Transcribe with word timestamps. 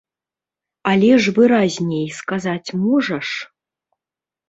Але 0.91 1.11
ж 1.27 1.35
выразней 1.37 2.07
сказаць 2.23 2.75
можаш? 2.89 3.27